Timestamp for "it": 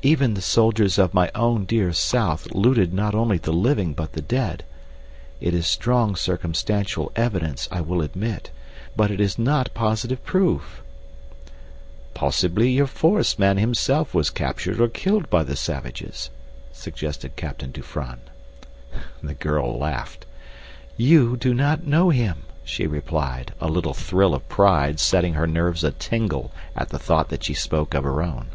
5.38-5.52, 9.10-9.20